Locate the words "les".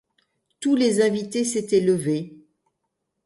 0.75-0.99